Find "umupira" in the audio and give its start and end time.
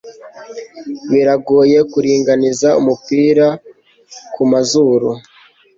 2.81-3.47